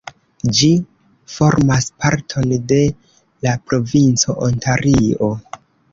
Ĝi 0.59 0.69
formas 1.33 1.89
parton 2.05 2.55
de 2.71 2.79
la 3.49 3.53
provinco 3.69 4.37
Ontario. 4.49 5.31